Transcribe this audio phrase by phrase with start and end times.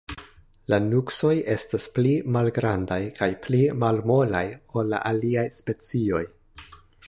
[0.73, 4.45] La nuksoj estas pli malgrandaj kaj pli malmolaj,
[4.81, 6.27] ol la aliaj specioj.